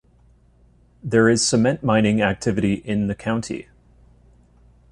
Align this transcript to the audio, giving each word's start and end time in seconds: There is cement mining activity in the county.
There 1.03 1.29
is 1.29 1.47
cement 1.47 1.83
mining 1.83 2.23
activity 2.23 2.73
in 2.73 3.05
the 3.05 3.13
county. 3.13 3.69